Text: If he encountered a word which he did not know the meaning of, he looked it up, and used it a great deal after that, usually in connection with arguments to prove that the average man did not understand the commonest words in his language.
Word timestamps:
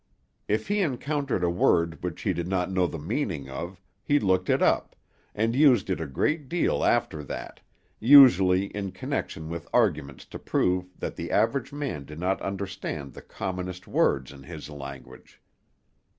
If 0.47 0.67
he 0.67 0.81
encountered 0.81 1.43
a 1.43 1.49
word 1.51 2.01
which 2.03 2.23
he 2.23 2.33
did 2.33 2.47
not 2.47 2.71
know 2.71 2.87
the 2.87 2.97
meaning 2.97 3.47
of, 3.51 3.79
he 4.03 4.19
looked 4.19 4.49
it 4.49 4.59
up, 4.59 4.95
and 5.35 5.55
used 5.55 5.91
it 5.91 6.01
a 6.01 6.07
great 6.07 6.49
deal 6.49 6.83
after 6.83 7.23
that, 7.25 7.59
usually 7.99 8.65
in 8.75 8.93
connection 8.93 9.47
with 9.47 9.69
arguments 9.71 10.25
to 10.25 10.39
prove 10.39 10.87
that 10.97 11.17
the 11.17 11.29
average 11.29 11.71
man 11.71 12.05
did 12.05 12.17
not 12.19 12.41
understand 12.41 13.13
the 13.13 13.21
commonest 13.21 13.87
words 13.87 14.31
in 14.31 14.41
his 14.41 14.71
language. 14.71 15.39